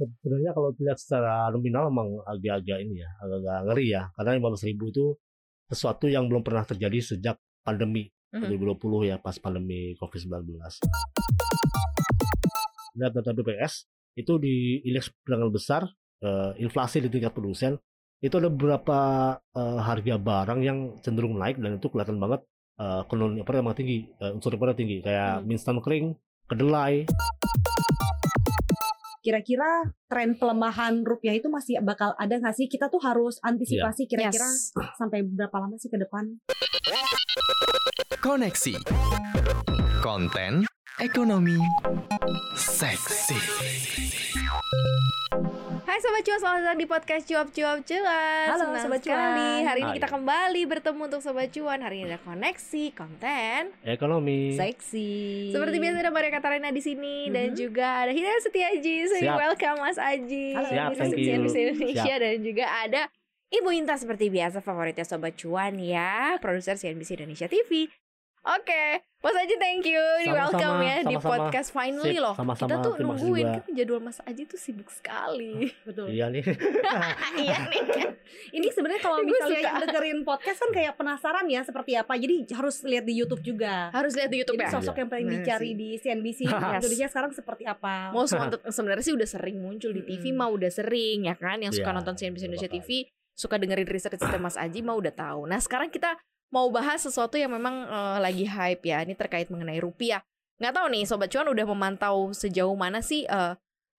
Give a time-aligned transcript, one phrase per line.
[0.00, 4.02] sebenarnya kalau dilihat secara nominal memang agak-agak ini ya, agak-agak ngeri ya.
[4.16, 5.04] Karena 15.000 itu
[5.68, 8.46] sesuatu yang belum pernah terjadi sejak pandemi Mhm.
[8.46, 10.54] 2020 ya, pas pandemi COVID-19.
[12.98, 15.82] Lihat data BPS, itu di indeks perdagangan besar,
[16.22, 17.78] eh, inflasi di tingkat produsen,
[18.20, 18.98] itu ada beberapa
[19.50, 22.42] eh, harga barang yang cenderung naik dan itu kelihatan banget
[22.80, 25.44] eh, konon apa tinggi, eh, unsur impornya tinggi kayak Hmm.
[25.44, 26.16] mie instan kering,
[26.48, 27.04] kedelai,
[29.20, 32.72] Kira-kira tren pelemahan rupiah itu masih bakal ada nggak sih?
[32.72, 34.72] Kita tuh harus antisipasi kira-kira Yes.
[34.96, 36.40] sampai berapa lama sih ke depan?
[38.24, 38.80] Koneksi.
[40.00, 40.64] Konten
[40.96, 41.60] ekonomi
[42.56, 43.36] seksi.
[45.90, 49.66] Hai Sobat Cuan, selamat datang di podcast Cuap Cuap Cuan Halo, Senang Sobat sekali Cuan.
[49.66, 49.96] Hari ini Hai.
[49.98, 54.54] kita kembali bertemu untuk Sobat Cuan Hari ini ada koneksi, konten ekonomi.
[54.54, 55.50] Seksi.
[55.50, 57.56] Seperti biasa ada Maria Katarina di sini Dan Mhm.
[57.58, 59.34] juga ada Hidayat Setiaji So Siap.
[59.34, 61.18] welcome Mas Aji Halo, Siap, thank you.
[61.18, 62.22] di Indonesia Siap.
[62.22, 63.02] Dan juga ada
[63.50, 67.90] Ibu Inta seperti biasa favoritnya Sobat Cuan ya Produser CNBC Indonesia TV
[68.40, 68.84] Oke,
[69.20, 71.28] Mas Aji thank you di Sama-sama, welcome ya di sama-sama.
[71.36, 72.32] podcast finally Sip, loh.
[72.32, 73.60] sama-sama, Kita tuh nungguin juga.
[73.60, 75.68] kan jadwal Mas Aji tuh sibuk sekali.
[75.84, 76.08] Betul.
[76.08, 76.40] Iya nih.
[77.44, 77.80] iya nih.
[78.50, 82.16] Ini sebenarnya kalau Gue misalnya yang dengerin podcast kan kayak penasaran ya seperti apa.
[82.16, 83.92] Jadi harus lihat di YouTube juga.
[83.92, 84.72] Harus lihat di YouTube Jadi ya.
[84.72, 85.76] sosok yang paling Nah, dicari sih.
[85.76, 86.56] di CNBC Yes.
[86.80, 87.94] Indonesia sekarang seperti apa?
[88.10, 90.40] Most wanted sebenarnya sih udah sering muncul di TV Mm-mm.
[90.40, 94.16] mah udah sering ya kan yang suka Iya, nonton CNBC Indonesia TV suka dengerin research
[94.16, 95.44] sistem Mas Aji mah udah tahu.
[95.44, 96.16] Nah, sekarang kita
[96.50, 99.00] mau bahas sesuatu yang memang eh, lagi hype ya.
[99.00, 100.22] Ini terkait mengenai rupiah.
[100.58, 103.54] Nggak tahu nih sobat cuan udah memantau sejauh mana sih eh,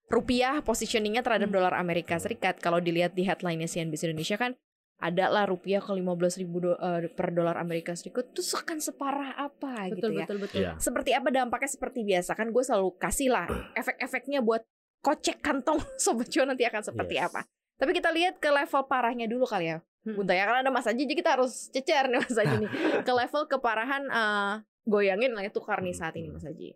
[0.08, 1.58] rupiah positioningnya terhadap Hmm.
[1.58, 2.60] dolar Amerika Serikat.
[2.60, 4.54] Kalau dilihat di headline-nya CNBC Indonesia kan
[5.02, 6.06] ada lah rupiah ke 15
[6.38, 10.20] ribu do- eh, per dolar Amerika Serikat itu akan separah apa gitu betul ya.
[10.22, 10.60] betul betul.
[10.62, 10.72] Iya.
[10.78, 14.62] seperti apa dampaknya seperti biasa kan gue selalu kasih lah efek-efeknya buat
[15.02, 17.34] kocek kantong sobat cuan nanti akan seperti Yes.
[17.34, 17.42] apa
[17.82, 20.18] tapi kita lihat ke level parahnya dulu kali ya Hmm.
[20.18, 22.70] Bunta ya karena ada Mas Aji jadi kita harus cecer nih Mas Aji nih
[23.06, 26.74] ke level keparahan eh, goyangin lah ya tukar nih saat ini Mas Aji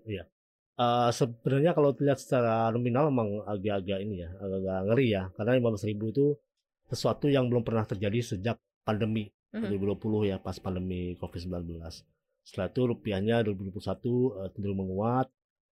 [0.75, 5.23] Eh, sebenarnya kalau dilihat secara nominal memang agak-agak ini ya, agak-agak ngeri ya.
[5.31, 6.25] Karena 15.000 itu
[6.91, 9.71] sesuatu yang belum pernah terjadi sejak pandemi Mhm.
[9.71, 11.79] 2020 ya, pas pandemi COVID-19.
[12.43, 15.31] Setelah itu rupiahnya 2021 eh, cenderung menguat.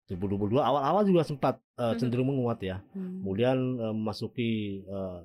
[0.09, 1.95] 2022 awal-awal juga sempat Mhm.
[2.01, 2.81] cenderung menguat ya.
[2.97, 3.21] Hmm.
[3.21, 4.49] Kemudian eh, memasuki
[4.81, 5.19] eh,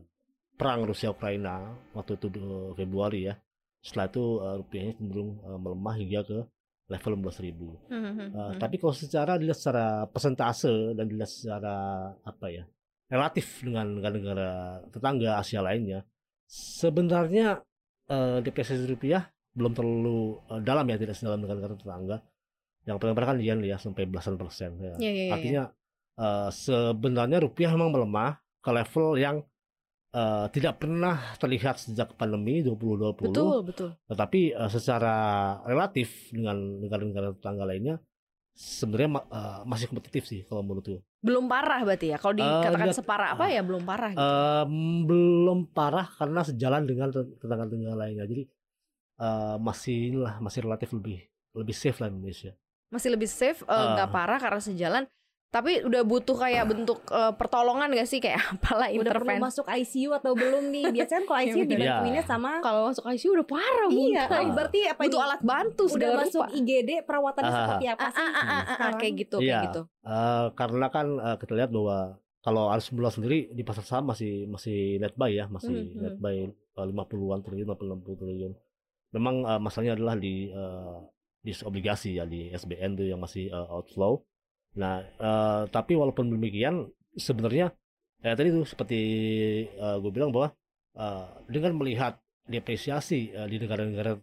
[0.54, 3.34] perang Rusia Ukraina waktu itu eh, Februari ya.
[3.80, 6.38] Setelah itu eh, rupiahnya cenderung eh, melemah hingga ke
[6.84, 7.48] level 15.000.
[8.36, 11.76] Uh, tapi kalau secara dilihat secara persentase dan dilihat secara
[12.20, 12.68] apa ya
[13.08, 16.04] relatif dengan negara-negara tetangga Asia lainnya
[16.44, 17.64] sebenarnya
[18.12, 22.16] uh, depresiasi rupiah belum terlalu uh, dalam ya tidak sedalam negara-negara tetangga
[22.84, 24.94] yang paling parah kan yen ya sampai belasan persen ya.
[24.96, 25.62] Iya, iya, iya, artinya
[26.16, 29.36] uh, sebenarnya rupiah memang melemah ke level yang
[30.12, 35.14] uh, tidak pernah terlihat sejak pandemi 2020 betul betul tetapi eh, secara
[35.64, 37.96] relatif dengan negara-negara tetangga lainnya
[38.52, 41.02] sebenarnya eh, masih kompetitif sih kalau menurutku.
[41.18, 44.20] belum parah berarti ya kalau dikatakan lihat- separah apa ya belum parah gitu.
[44.22, 44.72] Em,
[45.02, 48.28] belum parah karena sejalan dengan tet- tetangga-tetangga lainnya.
[48.28, 48.44] Jadi
[49.18, 51.18] eh, masih inilah masih relatif lebih
[51.54, 52.52] lebih safe lah Indonesia.
[52.94, 54.12] Masih lebih safe eh, nggak Ah.
[54.12, 55.04] parah karena sejalan
[55.48, 59.66] tapi udah butuh kayak bentuk eh, pertolongan gak sih kayak apalah Udah perlu intervensi masuk
[59.68, 60.84] ICU atau belum nih?
[60.96, 61.66] Biasanya kan kalau ICU Iya.
[61.68, 64.36] dibantuinnya sama kalau masuk ICU udah parah Iya, Bunta.
[64.36, 65.26] oh, berarti apa butuh nih?
[65.26, 66.56] alat bantu Udah masuk rupa.
[66.56, 67.58] IGD perawatannya Ah.
[67.60, 68.18] seperti apa Ah, sih?
[68.20, 68.98] ah, ah, ah, ah, sekarang?
[68.98, 69.46] kayak gitu Iya.
[69.52, 71.98] kayak gitu Eh, karena kan eh, kita lihat bahwa
[72.40, 76.16] kalau arus bulan sendiri di pasar saham masih masih net buy ya, masih Mhm, net
[76.18, 76.50] buy eh,
[76.84, 78.52] 50-an triliun, 60 triliun.
[79.12, 80.98] Memang eh, masalahnya adalah di eh,
[81.44, 84.24] di obligasi ya di SBN tuh yang masih eh, outflow.
[84.74, 87.70] Nah, eh, tapi walaupun demikian sebenarnya
[88.24, 89.00] eh, tadi tuh seperti
[89.76, 90.50] gue bilang bahwa
[90.96, 94.16] eh, dengan melihat depresiasi eh, di negara-negara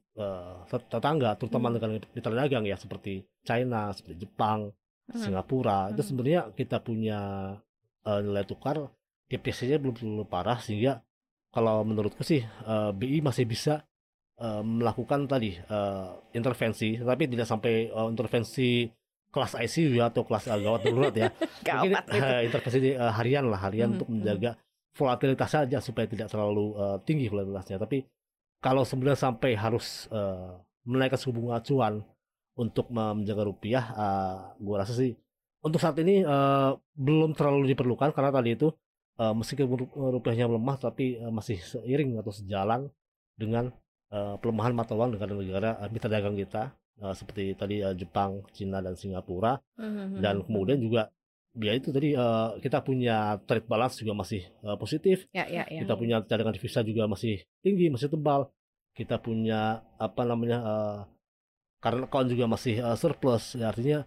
[0.67, 1.75] tet- tetangga, terutama Hmm.
[1.77, 4.73] negara mitra dagang ya seperti China, seperti Jepang,
[5.11, 5.17] Hmm.
[5.17, 6.09] Singapura itu Hmm.
[6.09, 7.19] sebenarnya kita punya
[8.01, 8.81] eh, nilai tukar
[9.27, 11.05] depresiasinya belum terlalu parah sehingga
[11.49, 13.85] kalau menurutku sih eh, BI masih bisa
[14.39, 18.87] eh, melakukan tadi eh, intervensi tapi tidak sampai eh, intervensi
[19.31, 21.29] kelas ICU ya atau kelas eh, gawat darurat ya.
[21.81, 24.15] Mungkin eh, intervensi eh, harian lah harian Mhm, untuk mhm.
[24.19, 24.51] menjaga
[24.91, 27.79] volatilitas saja supaya tidak terlalu eh, tinggi volatilitasnya.
[27.79, 28.03] Tapi
[28.61, 30.51] kalau sebenarnya sampai harus eh,
[30.85, 32.03] menaikkan suku bunga acuan
[32.57, 35.15] untuk me- menjaga rupiah eh, gua rasa sih
[35.63, 38.67] untuk saat ini eh, belum terlalu diperlukan karena tadi itu
[39.15, 42.91] eh, meskipun ru- rupiahnya melemah tapi eh, masih seiring atau sejalan
[43.39, 43.71] dengan
[44.11, 48.83] eh, pelemahan mata uang negara-negara eh, mitra dagang kita eh, seperti tadi eh, Jepang, Cina
[48.83, 49.57] dan Singapura.
[49.79, 50.45] Mhm, dan mhm.
[50.45, 51.09] kemudian juga
[51.57, 55.27] ya itu tadi eh, kita punya trade balance juga masih eh, positif.
[55.31, 55.81] Ya, ya, ya.
[55.87, 58.51] kita punya cadangan devisa juga masih tinggi masih tebal.
[58.91, 60.99] Kita punya apa namanya eh,
[61.79, 63.55] current account juga masih eh, surplus.
[63.55, 63.99] Ya artinya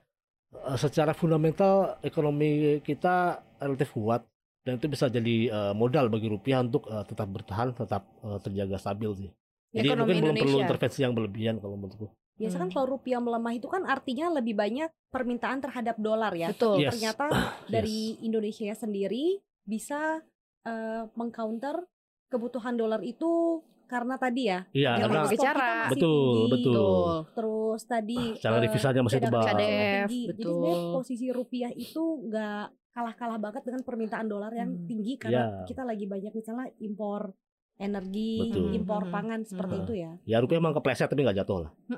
[0.53, 4.29] eh, secara fundamental ekonomi kita relatif kuat
[4.65, 8.81] dan itu bisa jadi eh, modal bagi rupiah untuk eh, tetap bertahan tetap eh, terjaga
[8.81, 9.31] stabil sih
[9.75, 10.65] jadi Ekonomi mungkin belum perlu Indonesia.
[10.65, 12.75] intervensi yang berlebihan kalau menurutku Biasa kan Hmm.
[12.75, 16.51] kalau rupiah melemah itu kan artinya lebih banyak permintaan terhadap dolar ya.
[16.51, 16.79] Betul.
[16.81, 16.91] Yes.
[16.93, 17.31] Ternyata
[17.71, 20.19] dari Indonesia sendiri bisa
[20.63, 21.87] eh, mengcounter
[22.27, 24.67] kebutuhan dolar itu karena tadi ya.
[24.73, 26.51] iya Yang karena kita masih betul tinggi.
[26.51, 27.13] betul Betul.
[27.31, 29.43] Terus tadi Cadangan eh, devisanya masih cadangan tebal.
[29.43, 30.21] devisa Cadef, tinggi.
[30.25, 30.51] Jadi betul.
[30.51, 34.87] sebenarnya posisi rupiah itu nggak kalah-kalah banget dengan permintaan dolar yang Hmm.
[34.87, 35.63] tinggi karena Ya.
[35.65, 37.31] kita lagi banyak misalnya impor
[37.77, 38.71] energi, Betul.
[38.73, 39.13] impor Hmm.
[39.13, 39.83] pangan seperti Hmm.
[39.83, 40.13] itu ya.
[40.25, 41.73] ya rupiah emang kepleset tapi nggak jatuh lah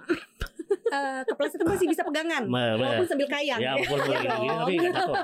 [0.86, 3.58] Eh kepleset itu masih bisa pegangan, Ma- ma- walaupun sambil kayang.
[3.58, 4.60] ya walaupun lagi gini dong.
[4.62, 5.14] tapi jatuh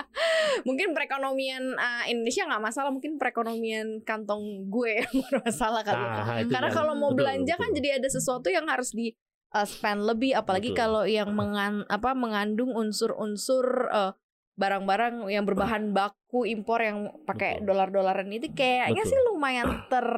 [0.68, 5.94] Mungkin perekonomian uh, Indonesia nggak masalah, mungkin perekonomian kantong gue yang bermasalah kali.
[5.96, 6.10] ya.
[6.12, 7.78] Nah, Karena kalau mau Betul, belanja kan betul.
[7.78, 9.10] jadi ada sesuatu yang harus di
[9.50, 10.80] uh, spend lebih, apalagi Betul.
[10.80, 14.12] kalau yang mengan, apa mengandung unsur-unsur uh,
[14.54, 17.66] barang-barang yang berbahan baku impor yang pakai Betul.
[17.68, 19.10] dolar-dolaran itu kayaknya Betul.
[19.10, 20.08] sih lumayan ter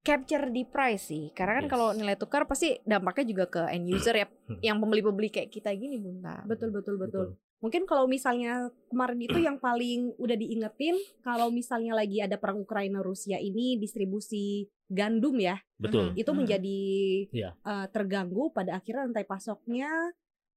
[0.00, 1.24] capture di price sih.
[1.30, 1.72] Karena kan Yes.
[1.72, 4.56] kalau nilai tukar pasti dampaknya juga ke end user ya, Hmm.
[4.64, 6.40] yang pembeli-pembeli kayak kita gini Bunta.
[6.44, 7.36] Betul betul betul.
[7.58, 13.02] Mungkin kalau misalnya kemarin itu yang paling udah diingetin kalau misalnya lagi ada perang Ukraina
[13.02, 16.38] Rusia ini distribusi gandum ya betul itu Hmm.
[16.38, 16.80] menjadi
[17.28, 17.50] Iya.
[17.58, 19.90] eh, terganggu pada akhirnya rantai pasoknya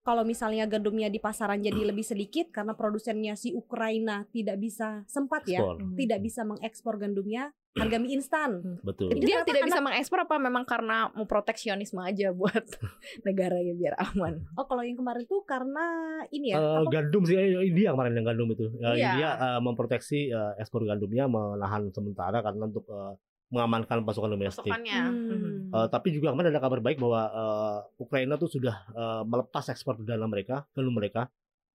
[0.02, 5.46] kalau misalnya gandumnya di pasaran jadi lebih sedikit karena produsennya si Ukraina tidak bisa sempat
[5.46, 5.76] ya Ekspor.
[5.94, 8.82] tidak bisa mengekspor gandumnya harga mie instan.
[8.82, 9.16] Betul.
[9.16, 12.68] Jadi Dia tidak bisa mengekspor apa memang karena mau proteksionisme aja buat
[13.24, 14.44] negaranya biar aman.
[14.54, 15.86] oh kalau yang kemarin tuh karena
[16.30, 18.68] ini ya Eh, apa- gandum sih eh, India kemarin yang gandum itu.
[18.76, 19.08] Ya, Iya.
[19.08, 23.14] India eh, memproteksi eh, ekspor gandumnya menahan sementara karena untuk eh,
[23.52, 24.72] mengamankan pasokan domestik.
[24.72, 25.70] Hmm.
[25.70, 30.00] Eh, tapi juga kemarin ada kabar baik bahwa eh, Ukraina tuh sudah eh, melepas ekspor
[30.00, 31.28] perdana mereka, gandum mereka,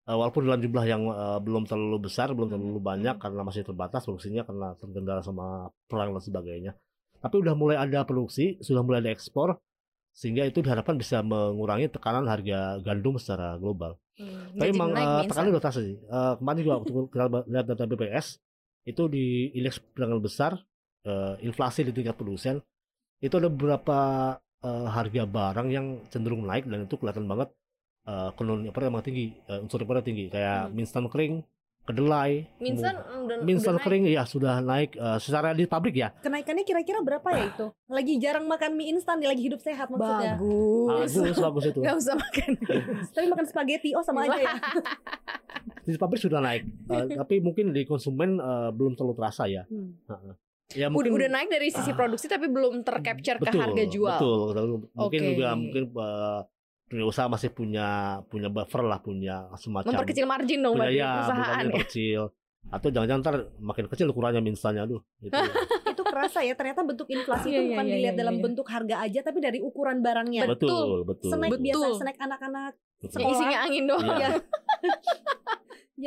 [0.06, 4.06] Eh, walaupun dalam jumlah yang eh, belum terlalu besar, belum terlalu banyak karena masih terbatas
[4.06, 6.72] produksinya karena terkendala sama perang dan sebagainya.
[7.18, 9.58] Tapi udah mulai ada produksi, sudah mulai ada ekspor,
[10.14, 13.98] sehingga itu diharapkan bisa mengurangi tekanan harga gandum secara global.
[14.14, 15.50] Hmm, Tapi jadi emang naik nih tekanannya instan.
[15.50, 15.96] udah terasa sih.
[15.98, 18.26] Eh, kemarin juga waktu kita lihat data BPS
[18.86, 19.24] itu di
[19.58, 20.52] indeks perdagangan besar
[21.06, 22.58] eh, inflasi di tingkat produsen
[23.18, 23.98] itu ada beberapa
[24.60, 27.48] eh, harga barang yang cenderung naik dan itu kelihatan banget
[28.04, 30.72] eh konon apa emang tinggi eh, unsur impornya tinggi kayak Hmm.
[30.72, 31.34] mie instan kering,
[31.82, 32.78] kedelai, Mie
[33.52, 33.82] instan naik.
[33.82, 36.14] kering ya sudah naik eh, secara di pabrik ya.
[36.16, 41.18] kenaikannya kira-kira berapa ya itu lagi jarang makan mie instan lagi hidup sehat maksudnya Bagus.
[41.18, 41.80] Bagus bagus itu.
[41.80, 42.50] Gak usah makan.
[43.14, 44.54] tapi makan spaghetti oh sama aja ya
[45.82, 46.62] Di pabrik sudah naik.
[46.88, 49.62] Eh, tapi mungkin di konsumen eh, belum terlalu terasa ya.
[49.66, 49.94] Hmm.
[50.04, 50.34] Heeh.
[50.74, 54.18] Ya udah, udah naik dari sisi produksi tapi belum tercapture ke harga jual.
[54.18, 54.66] Betul, betul.
[54.98, 55.28] Mungkin Oke.
[55.30, 56.40] juga mungkin eh,
[56.90, 61.10] dunia usaha masih punya punya buffer lah, punya semacam Memperkecil margin dong punya berarti ya,
[61.14, 61.76] perusahaan ya.
[61.86, 62.22] kecil.
[62.66, 64.98] Atau jangan-jangan ntar makin kecil ukurannya minstanya aduh.
[65.22, 65.34] Itu.
[65.94, 68.42] itu kerasa ya ternyata bentuk inflasi Iya, itu iya, bukan iya, dilihat iya, dalam iya.
[68.42, 71.30] bentuk harga aja tapi dari ukuran barangnya betul, betul.
[71.30, 71.62] snack Betul.
[71.62, 72.72] biasa snack anak-anak.
[73.06, 74.02] Yang isinya angin doang.
[74.18, 74.30] Iya.
[74.78, 74.94] ya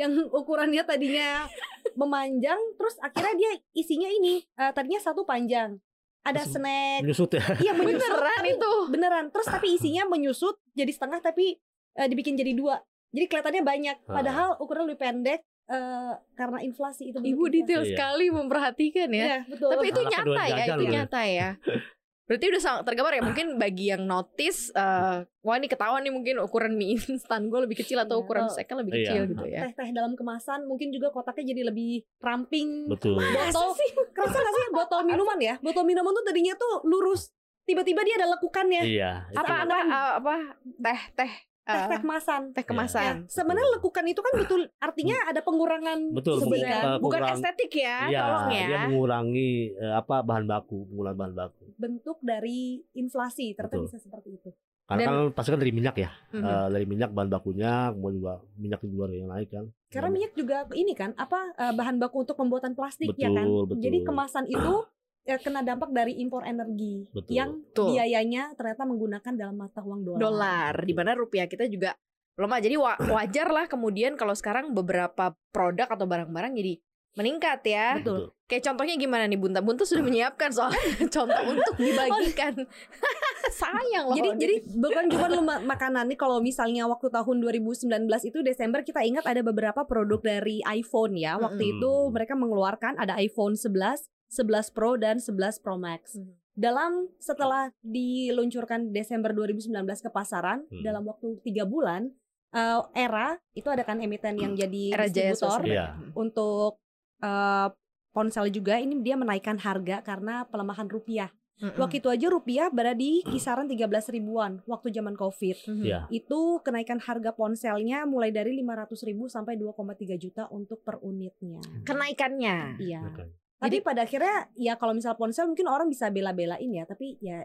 [0.00, 1.46] yang ukurannya tadinya
[1.92, 5.76] memanjang terus akhirnya dia isinya ini eh, tadinya satu panjang
[6.20, 7.42] ada Terus snack Menyusut ya.
[7.58, 8.72] iya menyusut Beneran tapi- itu.
[8.88, 11.58] beneran terus tapi isinya menyusut jadi setengah tapi
[11.92, 12.78] eh, dibikin jadi dua
[13.10, 14.14] jadi kelihatannya banyak Ah.
[14.14, 17.90] padahal ukuran lebih pendek eh, karena inflasi itu Ibu detail Iya.
[17.90, 19.24] sekali memperhatikan ya.
[19.24, 21.48] Iya, betul Tapi itu Anaknya nyata ya, itu nyata ya.
[22.30, 23.22] Berarti udah sangat tergambar ya.
[23.22, 27.74] Mungkin bagi yang notice, eh, wah ini ketahuan nih mungkin ukuran mie instan gue lebih
[27.76, 29.02] kecil atau Iya, ukuran atau- snacknya lebih Iya.
[29.02, 29.60] kecil gitu ya.
[29.66, 33.18] teh-teh dalam kemasan mungkin juga kotaknya jadi lebih ramping Betul.
[33.18, 33.74] botol
[34.14, 38.30] kerasa gak sih botol minuman ya botol minuman tuh tadinya tuh lurus tiba-tiba dia ada
[38.30, 39.10] lekukannya Iya.
[39.32, 40.34] Apa apa eh, apa
[40.78, 41.32] teh teh
[41.62, 43.14] teh eh, teh kemasan teh Ya, kemasan.
[43.26, 48.46] sebenarnya lekukan itu kan betul artinya ada pengurangan Betul, eh, Bukan estetik ya, Iya, tolong
[48.48, 48.80] dia ya.
[48.86, 51.64] mengurangi eh, apa bahan baku, penggunaan bahan baku.
[51.80, 53.86] Bentuk dari inflasi ternyata Betul.
[53.88, 54.52] bisa seperti itu
[54.84, 56.10] Karena Dan- kan pasti kan dari minyak ya.
[56.28, 56.42] Mhm.
[56.42, 59.64] Eh, dari minyak bahan bakunya, kemudian juga minyak di luar yang naik kan.
[59.86, 63.46] karena Dan- minyak juga ini kan apa eh, bahan baku untuk pembuatan plastik ya kan
[63.46, 63.80] Betul, betul.
[63.80, 64.74] jadi kemasan itu
[65.22, 67.30] ya, kena dampak dari impor energi Betul.
[67.30, 67.86] yang Betul.
[67.92, 71.94] biayanya ternyata menggunakan dalam mata uang dolar dolar di mana rupiah kita juga
[72.34, 76.72] lemah jadi wa- wajar lah kemudian kalau sekarang beberapa produk atau barang-barang jadi
[77.12, 77.96] meningkat ya.
[77.96, 78.30] Betul.
[78.44, 79.58] Kayak contohnya gimana nih Bunta?
[79.58, 80.74] Bunta sudah menyiapkan soal
[81.14, 82.54] contoh untuk dibagikan.
[83.52, 84.16] Sayang loh.
[84.16, 87.86] Jadi jadi di- bukan cuma lu ma- makanan nih kalau misalnya waktu tahun 2019
[88.24, 91.36] itu Desember kita ingat ada beberapa produk dari iPhone ya.
[91.36, 91.74] Waktu Mm-mm.
[91.76, 96.14] itu mereka mengeluarkan ada iPhone 11, 11 Pro dan 11 Pro Max.
[96.14, 96.34] Mhm.
[96.52, 100.82] Dalam setelah diluncurkan Desember 2019 ke pasaran Hmm.
[100.82, 102.10] dalam waktu tiga bulan
[102.50, 105.62] eh, era itu ada kan emiten yang jadi Era distributor.
[105.62, 105.94] Iya.
[106.12, 106.82] untuk
[107.20, 107.68] eh,
[108.10, 111.30] ponsel juga ini dia menaikkan harga karena pelemahan rupiah.
[111.60, 111.76] Mm-mm.
[111.76, 115.60] Waktu itu aja rupiah berada di kisaran 13 ribuan waktu zaman Covid.
[115.68, 115.84] Mhm.
[115.84, 116.00] Iya.
[116.08, 121.60] Itu kenaikan harga ponselnya mulai dari 500 ribu sampai 2,3 juta untuk per unitnya.
[121.84, 122.80] Kenaikannya.
[122.80, 123.04] Iya.
[123.12, 123.24] Oke.
[123.60, 127.44] Tapi pada akhirnya ya kalau misal ponsel mungkin orang bisa bela-belain ya, tapi ya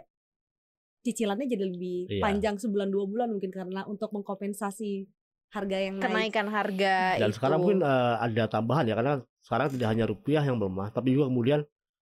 [1.03, 2.23] cicilannya jadi lebih Iya.
[2.23, 5.05] panjang sebulan dua bulan mungkin karena untuk mengkompensasi
[5.51, 6.05] harga yang naik.
[6.05, 7.35] Kenaikan harga Dan itu.
[7.37, 9.13] sekarang mungkin eh, ada tambahan ya karena
[9.45, 11.61] sekarang tidak hanya rupiah yang melemah, tapi juga kemudian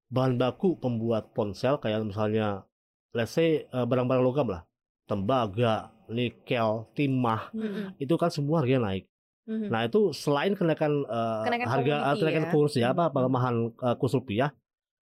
[0.09, 2.63] bahan baku pembuat ponsel kayak misalnya
[3.12, 4.62] let's say eh, barang-barang logam lah,
[5.05, 7.97] tembaga, nikel, timah, Mm-mm.
[8.00, 9.05] itu kan semua harganya naik.
[9.43, 9.67] Mhm.
[9.67, 12.51] Nah itu selain kenaikan, eh, Kenaikan harga kenaikan ya.
[12.55, 14.50] kurs ya apa pelemahan eh, kurs rupiah,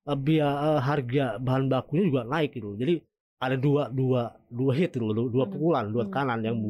[0.10, 2.74] eh, biaya eh, harga bahan bakunya juga naik gitu.
[2.76, 3.00] Jadi
[3.42, 5.54] ada dua dua dua hit gitu, dua, dua Hmm.
[5.54, 6.10] pukulan, dua Hmm.
[6.10, 6.66] tekanan yang Hmm.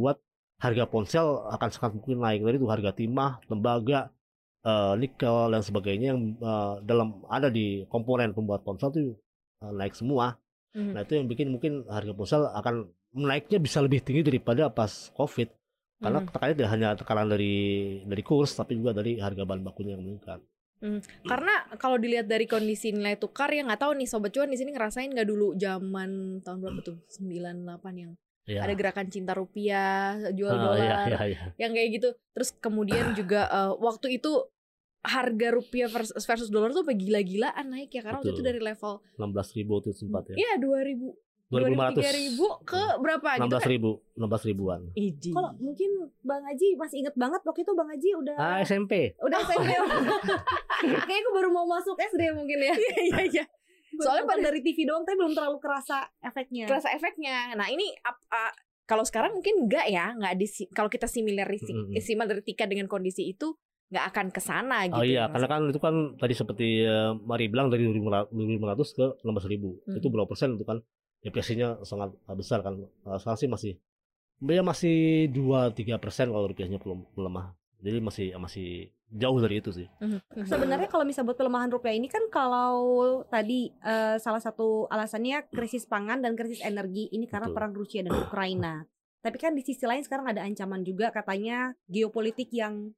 [0.61, 2.45] Harga ponsel akan sangat mungkin naik.
[2.45, 4.13] Tadi itu harga timah, tembaga,
[4.61, 9.01] eh, nikel dan sebagainya yang eh, dalam ada di komponen pembuat ponsel itu
[9.65, 10.37] eh, naik semua.
[10.77, 10.91] Mhm.
[10.93, 15.49] Nah itu yang bikin mungkin harga ponsel akan naiknya bisa lebih tinggi daripada pas COVID
[15.99, 16.27] karena Mhm.
[16.31, 17.55] tekanannya tidak hanya tekanan dari
[18.07, 20.39] dari kurs tapi juga dari harga bahan bakunya yang meningkat.
[21.21, 24.73] Karena kalau dilihat dari kondisi nilai tukar ya nggak tahu nih sobat cuan di sini
[24.73, 28.11] ngerasain nggak dulu zaman tahun berapa tuh 98 yang
[28.43, 28.65] Ya.
[28.65, 31.41] ada gerakan cinta rupiah jual Ah, dolar iya, iya, iya.
[31.57, 34.49] yang kayak gitu terus kemudian juga eh, waktu itu
[35.01, 38.49] harga rupiah vers- versus dolar tuh apa gila-gilaan naik ya karena waktu itu Betul.
[38.49, 40.35] dari level 16 ribu itu sempat ya.
[40.35, 41.09] iya 2000
[41.51, 41.99] 2500.
[42.15, 44.79] ribu ke berapa gitu 16 kan ribu, 16 ribuan.
[44.93, 45.35] Idi.
[45.35, 45.89] Kalau mungkin
[46.21, 49.19] Bang Haji masih inget banget waktu itu Bang Haji udah Ah SMP.
[49.19, 49.67] udah SMP.
[51.03, 52.71] Kayaknya aku baru mau masuk SD mungkin ya.
[52.71, 53.43] iya iya iya
[53.99, 56.65] Soalnya pada dari TV doang tapi belum terlalu kerasa efeknya.
[56.69, 57.51] kerasa efeknya.
[57.59, 58.55] Nah ini ap- a-
[58.87, 61.99] kalau sekarang mungkin enggak ya, nggak di kalau kita similarisi Mm-mm.
[61.99, 63.55] similaritika dengan kondisi itu
[63.91, 64.99] nggak akan ke sana gitu.
[64.99, 68.31] Oh iya, ya, karena kan itu kan tadi seperti eh, Mari bilang dari 2500
[68.95, 69.79] ke 16 ribu.
[69.83, 69.99] Hmm.
[69.99, 70.79] Itu berapa persen itu kan?
[71.19, 72.79] Depresinya sangat eh, besar kan.
[72.79, 73.73] Eh, sekarang sih masih
[74.41, 77.53] ya masih 2-3 persen kalau rupiahnya belum melemah.
[77.81, 78.69] Jadi masih masih
[79.11, 79.87] jauh dari itu sih.
[79.99, 80.47] Mhm, mhm.
[80.47, 82.79] Sebenarnya kalau misalnya buat pelemahan rupiah ini kan kalau
[83.27, 87.57] tadi eh, salah satu alasannya krisis pangan dan krisis energi ini karena Betul.
[87.57, 88.85] perang Rusia dan Ukraina.
[89.21, 92.93] Tapi kan di sisi lain sekarang ada ancaman juga katanya geopolitik yang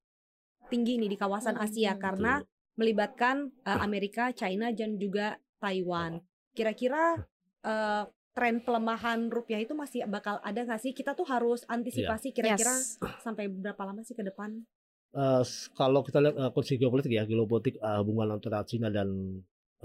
[0.72, 2.04] tinggi nih di kawasan Hmm, Asia betul.
[2.04, 2.34] karena
[2.76, 3.36] melibatkan
[3.66, 6.22] eh, Amerika, China dan juga Taiwan.
[6.54, 7.18] Kira-kira
[7.64, 10.92] eh, tren pelemahan rupiah itu masih bakal ada nggak sih?
[10.92, 12.98] Kita tuh harus antisipasi kira-kira Yes.
[13.26, 14.66] sampai berapa lama sih ke depan?
[15.14, 19.10] Eh, s- kalau kita lihat eh, kondisi geopolitik ya, geopolitik eh, hubungan antara Cina dan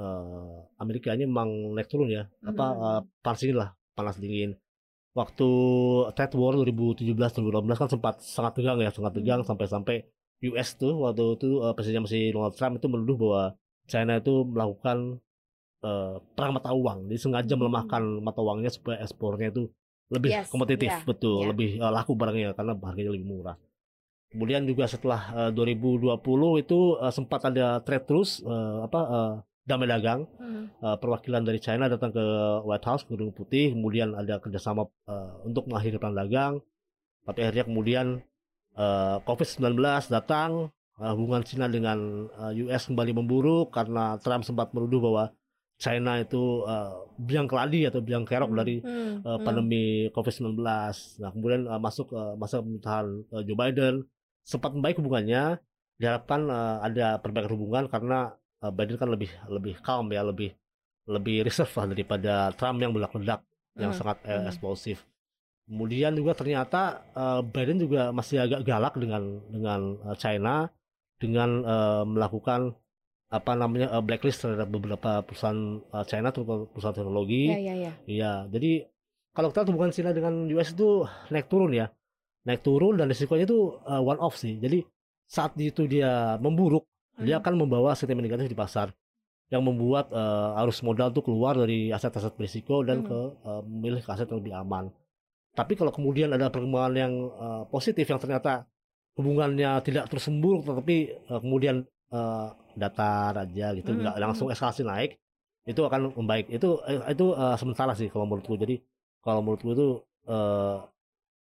[0.01, 2.25] eh, Amerika ini memang naik turun ya.
[2.41, 2.81] Apa Mhm.
[2.81, 4.57] eh, panas dingin lah, panas dingin.
[5.13, 5.49] Waktu
[6.17, 9.49] trade war 2017-2018 kan sempat sangat tegang ya, sangat tegang Mhm.
[9.49, 9.97] sampai-sampai
[10.49, 13.43] US tuh waktu itu eh, presidennya masih Donald Trump itu menuduh bahwa
[13.85, 15.19] China itu melakukan
[15.81, 17.61] eh, perang mata uang, jadi sengaja Hmm.
[17.63, 19.71] melemahkan mata uangnya supaya ekspornya itu
[20.09, 21.49] lebih Yes, kompetitif, iya, betul, iya.
[21.53, 23.57] lebih eh, laku barangnya karena harganya lebih murah.
[24.29, 26.21] Kemudian juga setelah eh, 2020
[26.59, 29.33] itu eh, sempat ada trade terus eh, apa eh,
[29.65, 30.63] damai dagang Mhm.
[30.81, 32.25] eh, perwakilan dari China datang ke
[32.65, 36.55] White House Gedung Putih kemudian ada kerjasama eh, untuk mengakhiri perang dagang
[37.25, 38.07] tapi akhirnya kemudian
[38.75, 39.77] eh, COVID-19
[40.09, 45.25] datang eh, hubungan China dengan eh, US kembali memburuk karena Trump sempat menuduh bahwa
[45.79, 46.91] China itu eh,
[47.23, 48.59] biang keladi atau biang kerok Hmm.
[48.59, 49.39] dari Hmm, hmm.
[49.47, 50.59] pandemi COVID-19.
[50.59, 53.07] Nah, kemudian eh, masuk eh, masa pemerintahan
[53.39, 53.95] eh, Joe Biden
[54.43, 55.63] sempat membaik hubungannya.
[55.99, 60.51] Diharapkan eh, ada perbaikan hubungan karena eh, Biden kan lebih lebih calm ya, lebih
[61.09, 63.41] lebih reserve lah daripada Trump yang meledak-ledak
[63.79, 64.51] yang Hmm, sangat eh, hmm.
[64.51, 64.99] eksplosif.
[65.69, 69.81] Kemudian juga ternyata eh, Biden juga masih agak galak dengan dengan
[70.11, 70.67] eh, China
[71.23, 72.75] dengan eh, melakukan
[73.29, 77.53] apa namanya eh, blacklist terhadap beberapa perusahaan eh, China terutama perusahaan teknologi.
[77.53, 77.93] Iya iya iya.
[78.09, 78.89] Iya, jadi
[79.37, 81.87] kalau kita hubungan Cina dengan US itu naik turun ya,
[82.43, 84.59] naik turun dan risikonya itu uh, one off sih.
[84.59, 84.83] Jadi
[85.29, 86.89] saat itu dia memburuk,
[87.21, 87.43] dia Hmm.
[87.47, 88.91] akan membawa sentimen negatif di pasar
[89.49, 93.07] yang membuat uh, arus modal tuh keluar dari aset-aset berisiko dan Hmm.
[93.07, 94.91] ke uh, memilih ke aset yang lebih aman.
[95.55, 98.67] Tapi kalau kemudian ada perkembangan yang uh, positif yang ternyata
[99.15, 100.97] hubungannya tidak terus memburuk, tetapi
[101.31, 104.55] uh, kemudian uh, datar aja gitu, Mhm, nggak langsung mhm.
[104.55, 105.11] eskalasi naik,
[105.67, 106.47] itu akan membaik.
[106.49, 108.55] Itu eh, itu uh, sementara sih kalau menurutku.
[108.57, 108.81] Jadi
[109.25, 109.87] kalau menurutku itu
[110.31, 110.85] uh,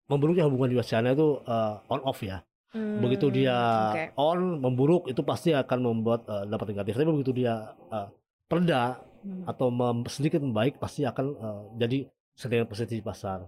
[0.08, 2.42] memburuknya hubungan US China itu uh, on off ya.
[2.74, 3.56] Begitu Hmm, dia
[3.96, 4.02] oke.
[4.20, 6.92] on memburuk itu pasti akan membuat uh, dampak negatif.
[6.96, 7.54] Tapi begitu dia
[7.90, 8.08] uh,
[8.48, 9.42] pereda Hmm.
[9.50, 12.06] atau mem- sedikit membaik pasti akan uh, jadi
[12.38, 13.42] sentimen positif di pasar.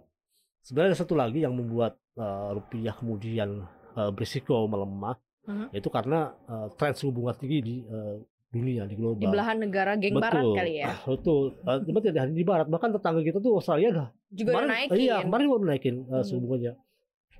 [0.67, 3.63] Sebenarnya ada satu lagi yang membuat uh, rupiah kemudian
[3.95, 5.15] uh, berisiko melemah,
[5.51, 5.67] Mhm.
[5.75, 9.23] itu karena uh, tren suku bunga tinggi di uh, dunia di global.
[9.23, 10.95] Di belahan negara geng barat Betul, kali ya.
[11.07, 11.43] betul.
[11.67, 14.99] Uh, cuma tidak hanya di barat, bahkan tetangga kita tuh Australia dah Juga udah naikin.
[14.99, 16.45] Iya, kemarin baru naikin uh, suku Hmm.
[16.47, 16.73] bunganya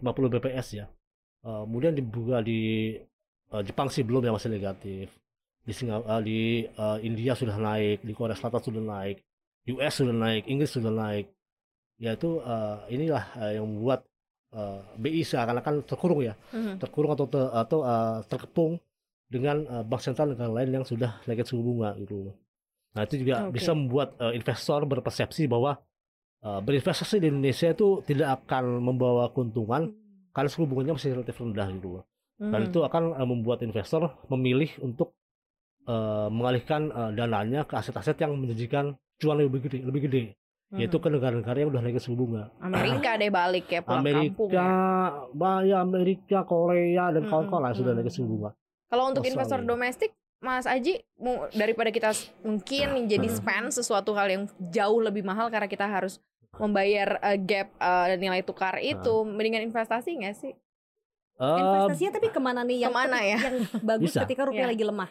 [0.03, 0.87] 50 bps ya.
[1.41, 2.95] Uh, kemudian dibuka di
[3.51, 5.07] uh, Jepang sih belum ya masih negatif.
[5.61, 9.21] Di Singapura, di uh, India sudah naik, di Korea Selatan sudah naik,
[9.71, 11.29] US sudah naik, Inggris sudah naik.
[12.01, 14.09] Ya itu uh, inilah uh, yang membuat
[14.53, 16.79] uh, BI seakan-akan terkurung ya, Mhm.
[16.79, 18.79] terkurung atau te- atau uh, terkepung
[19.27, 22.35] dengan uh, bank sentral negara lain yang sudah naikin suku bunga gitu.
[22.91, 23.55] Nah itu juga Oke.
[23.57, 25.79] bisa membuat uh, investor berpersepsi bahwa
[26.43, 29.95] uh, berinvestasi di Indonesia itu tidak akan membawa keuntungan
[30.31, 32.03] karena suku bunganya masih relatif rendah gitu.
[32.41, 32.69] Dan Mhm.
[32.73, 35.15] itu akan uh, membuat investor memilih untuk
[35.87, 40.23] uh, mengalihkan uh, dananya ke aset-aset yang menjanjikan cuan lebih gede, lebih gede,
[40.73, 41.03] yaitu Mhm.
[41.03, 42.47] ke negara-negara yang udah naikin suku bunga.
[42.59, 45.33] Amerika deh balik ya pulang kampung Amerika, ya.
[45.33, 48.51] bah, ya Amerika, Korea dan Mm-mm, kawan-kawan lain sudah mm-mm, naikin suku bunga.
[48.87, 49.35] Kalau untuk Australia.
[49.35, 51.03] investor domestik, Mas Aji,
[51.53, 52.11] daripada kita
[52.41, 53.37] mungkin jadi Hmm.
[53.37, 56.17] spend sesuatu hal yang jauh lebih mahal karena kita harus
[56.53, 60.55] membayar eh, gap eh, nilai tukar itu, mendingan investasi nggak sih?
[61.35, 63.39] Uh, Investasinya tapi ke mana nih yang Ke mana ya?
[63.41, 64.23] yang bagus Bisa.
[64.23, 64.71] ketika rupiah Iya.
[64.71, 65.11] lagi lemah?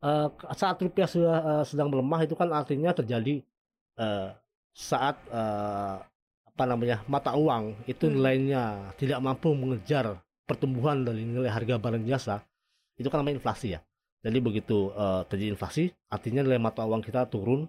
[0.00, 3.40] eh, saat rupiah sudah eh, sedang melemah itu kan artinya terjadi
[3.96, 4.28] eh,
[4.72, 5.96] saat eh,
[6.50, 8.14] apa namanya mata uang itu Hmm.
[8.20, 12.42] nilainya tidak mampu mengejar pertumbuhan dari nilai harga barang jasa
[13.00, 13.80] itu kan namanya inflasi ya
[14.20, 17.68] jadi begitu eh, terjadi inflasi artinya nilai mata uang kita turun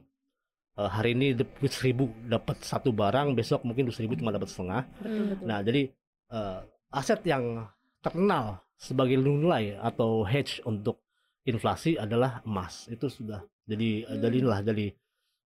[0.72, 4.88] Eh, hari ini duit seribu dapat satu barang besok mungkin duit seribu cuma dapat setengah
[5.04, 5.44] Hmm.
[5.44, 5.92] Nah, jadi
[6.32, 6.60] eh,
[6.96, 7.68] aset yang
[8.00, 11.04] terkenal sebagai nilai atau hedge untuk
[11.44, 12.88] inflasi adalah emas.
[12.88, 14.24] Itu sudah jadi Hmm.
[14.24, 14.86] jadi inilah jadi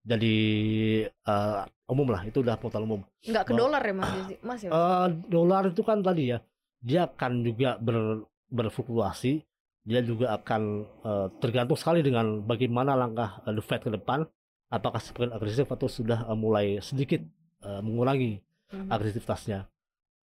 [0.03, 0.35] jadi
[1.09, 2.21] eh, umum lah.
[2.27, 3.01] Itu udah portal umum.
[3.23, 4.11] Nggak ke dolar ya Mas?
[4.43, 4.69] Mas ya?
[4.69, 6.39] Eh, dolar itu kan tadi ya,
[6.83, 9.41] dia akan juga ber, berfluktuasi.
[9.83, 10.61] Dia juga akan
[11.03, 14.23] eh, tergantung sekali dengan bagaimana langkah The Fed ke depan.
[14.73, 17.23] Apakah semakin agresif atau sudah eh, mulai sedikit
[17.63, 18.39] eh, mengurangi
[18.73, 18.89] Mhm.
[18.89, 19.69] agresivitasnya.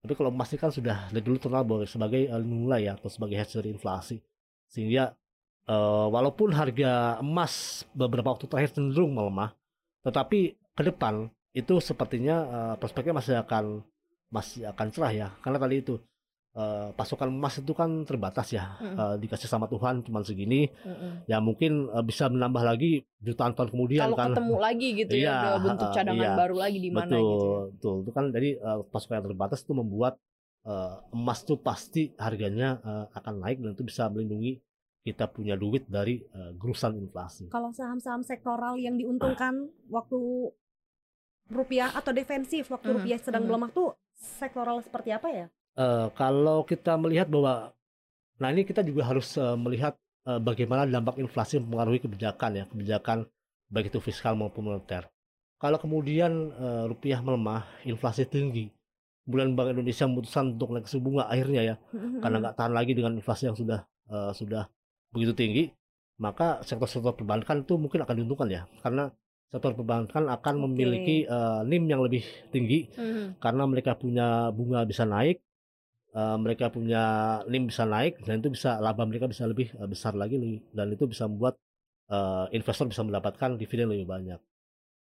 [0.01, 3.37] Tapi kalau emas kan sudah dari dulu terkenal bahwa sebagai uh, nilai ya atau sebagai
[3.37, 4.17] hedge dari inflasi.
[4.67, 5.13] Sehingga
[5.69, 9.53] uh, walaupun harga emas beberapa waktu terakhir cenderung melemah,
[10.01, 10.39] tetapi
[10.73, 13.83] ke depan itu sepertinya uh, prospeknya masih akan
[14.31, 15.27] masih akan cerah ya.
[15.43, 15.99] Karena tadi itu
[16.55, 18.79] uh, pasokan emas itu kan terbatas ya.
[18.79, 18.95] Mm.
[18.95, 20.71] Uh, dikasih sama Tuhan cuma segini.
[20.87, 21.27] Mm-mm.
[21.27, 24.31] Ya mungkin uh, bisa menambah lagi jutaan tahun kemudian Kalau kan.
[24.33, 26.33] ketemu lagi gitu Iya, ya, udah bentuk cadangan iya.
[26.33, 27.19] baru lagi di mana gitu.
[27.21, 27.59] ya.
[27.69, 27.95] betul.
[28.01, 30.13] Itu kan jadi eh, pasokan yang terbatas itu membuat
[30.65, 34.57] eh, emas tuh pasti harganya eh, akan naik dan itu bisa melindungi
[35.01, 37.49] kita punya duit dari eh, gerusan inflasi.
[37.49, 40.17] Kalau saham-saham sektoral yang diuntungkan waktu
[41.51, 43.49] rupiah atau defensif waktu Mhm, rupiah sedang mhm.
[43.49, 45.45] melemah tuh sektoral seperti apa ya?
[45.75, 47.73] Eh, kalau kita melihat bahwa,
[48.37, 49.97] nah ini kita juga harus eh, melihat
[50.29, 53.25] eh, bagaimana dampak inflasi mempengaruhi kebijakan ya, kebijakan
[53.71, 55.09] baik itu fiskal maupun moneter.
[55.57, 58.69] Kalau kemudian eh, rupiah melemah, inflasi tinggi,
[59.25, 61.75] kemudian Bank Indonesia memutuskan untuk naik suku bunga akhirnya ya,
[62.21, 63.79] karena nggak tahan lagi dengan inflasi yang sudah
[64.11, 64.63] eh, sudah
[65.11, 65.63] begitu tinggi,
[66.19, 69.11] maka sektor-sektor perbankan itu mungkin akan diuntungkan ya, karena
[69.51, 70.63] sektor perbankan akan Oke.
[70.67, 72.23] memiliki eh, NIM yang lebih
[72.55, 73.43] tinggi Mhm.
[73.43, 75.43] karena mereka punya bunga bisa naik,
[76.15, 77.03] eh, mereka punya
[77.51, 80.87] NIM bisa naik dan itu bisa laba mereka bisa lebih eh, besar lagi lebih- dan
[80.95, 81.59] itu bisa membuat
[82.11, 84.39] eh, investor bisa mendapatkan dividen lebih banyak.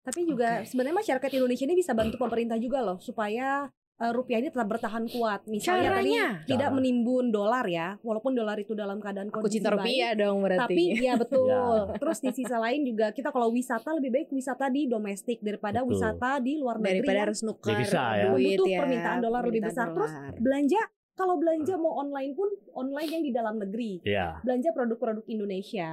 [0.05, 0.69] Tapi juga Oke.
[0.69, 3.65] sebenarnya masyarakat Indonesia ini bisa bantu pemerintah juga loh supaya
[3.99, 5.43] eh, rupiah ini tetap bertahan kuat.
[5.45, 6.15] Misalnya tadi
[6.47, 6.75] tidak Cara.
[6.75, 9.79] menimbun dolar ya, walaupun dolar itu dalam keadaan Aku kondisi cinta baik.
[9.83, 10.63] rupiah dong berarti.
[10.63, 11.45] Tapi ya betul.
[11.45, 11.95] Ya.
[11.99, 15.91] Terus di sisa lain juga kita kalau wisata lebih baik wisata di domestik daripada Betul.
[15.93, 18.23] wisata di luar negeri daripada harus nuker Devisa ya.
[18.31, 18.79] duit ya.
[18.79, 19.91] permintaan dolar lebih besar.
[19.91, 20.33] Terus dolar.
[20.39, 20.81] belanja
[21.13, 23.99] kalau belanja mau online pun online yang di dalam negeri.
[24.07, 25.91] Ya, Belanja produk-produk Indonesia.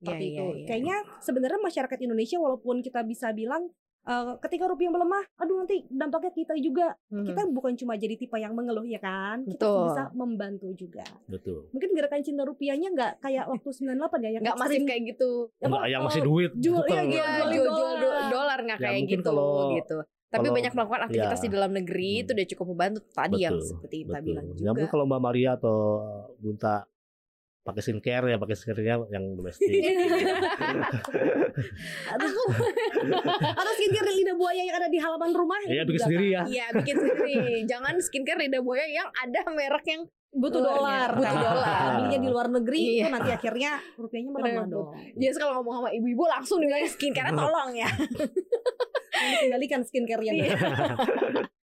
[0.00, 0.40] Seperti Iya, itu.
[0.40, 0.66] iya, iya.
[0.66, 3.68] Kayaknya sebenarnya masyarakat Indonesia walaupun kita bisa bilang
[4.04, 6.92] eh, ketika rupiah melemah, aduh nanti dampaknya kita juga.
[7.08, 7.24] Mhm.
[7.26, 9.42] Kita bukan cuma jadi tipe yang mengeluh ya kan.
[9.42, 9.84] Kita Betul.
[9.86, 11.04] bisa membantu juga.
[11.26, 11.66] betul.
[11.70, 14.82] Mungkin gerakan cinta rupiahnya nggak kayak waktu 98 ya yang nggak ekstrim.
[14.84, 15.30] kayak gitu.
[15.54, 16.50] Apa, Enggak yang masih duit.
[16.54, 17.08] jual- iya, Betul.
[17.08, 17.98] iya, Iya, jual jual jual dolar.
[17.98, 19.98] do- dolar nggak Ya, kayak gitu kalau- gitu.
[20.26, 21.44] Tapi kalau- banyak melakukan aktivitas ya.
[21.44, 22.20] di dalam negeri Hmm.
[22.20, 24.26] itu udah cukup membantu tadi yang Betul, seperti kita Betul.
[24.26, 24.68] bilang Ya juga.
[24.68, 25.78] mungkin kalau Mbak Maria atau
[26.36, 26.74] Bunta
[27.64, 29.64] pakai skincare ya pakai skincare yang domestik.
[32.06, 32.28] atau,
[33.60, 36.30] atau skincare lidah buaya yang ada di halaman rumah Iya bikin sendiri kan.
[36.30, 36.42] ya.
[36.46, 37.34] Iya bikin sendiri.
[37.64, 41.90] Jangan skincare lidah buaya yang ada merek yang butuh Luarnya, dolar butuh Kalau dolar.
[41.94, 42.90] belinya di luar negeri Iya.
[42.98, 44.66] itu nanti akhirnya rupiahnya melemah Rebut.
[44.68, 47.88] dong Jadi kalau ngomong sama ibu-ibu langsung dibilang skincare tolong ya.
[49.40, 50.48] kendalikan skincare-nya Iya.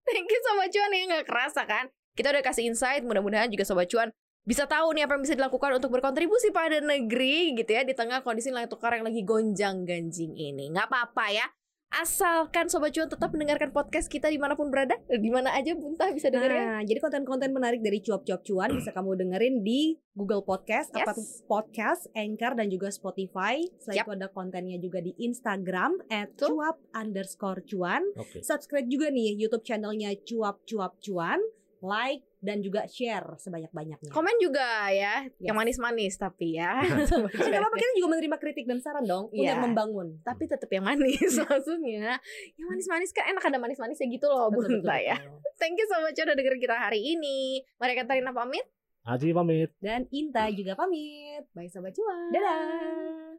[0.05, 3.85] Thank you Sobat Cuan ya nggak kerasa kan Kita udah kasih insight Mudah-mudahan juga Sobat
[3.87, 4.09] Cuan
[4.45, 8.21] bisa tahu nih apa yang bisa dilakukan untuk berkontribusi pada negeri gitu ya di tengah
[8.21, 11.47] kondisi nilai tukar yang lagi gonjang ganjing ini nggak apa-apa ya
[11.95, 16.11] asalkan sobat cuan tetap mendengarkan podcast kita di mana pun berada di mana aja buntah
[16.11, 20.91] bisa dengerin Nah, jadi konten-konten menarik dari cuap-cuap cuan bisa kamu dengerin di Google Podcast,
[20.91, 21.07] Yes.
[21.07, 23.63] apa tuh podcast, Anchor dan juga Spotify.
[23.79, 24.07] Selain Yap.
[24.11, 26.59] itu ada kontennya juga di Instagram Betul.
[26.59, 28.03] @cuap underscore cuan.
[28.19, 28.43] Oke.
[28.43, 31.39] Subscribe juga nih YouTube channelnya cuap-cuap cuan,
[31.79, 34.13] like dan juga share sebanyak-banyaknya.
[34.13, 35.41] komen juga ya Yes.
[35.43, 36.79] yang manis-manis tapi ya
[37.25, 39.57] nggak apa-apa kita juga menerima kritik dan saran dong Iya.
[39.57, 40.09] untuk membangun.
[40.21, 42.21] tapi tetap yang manis maksudnya
[42.55, 45.41] yang manis-manis kan enak ada manis-manisnya gitu loh Betul, bunta betul, ya betul.
[45.57, 47.39] thank you so much udah dengerin kita hari ini
[47.75, 48.69] mari Katarina pamit
[49.05, 49.69] Aji pamit.
[49.79, 51.45] Dan Inta juga pamit.
[51.51, 53.37] bye sobat cuan Dadah.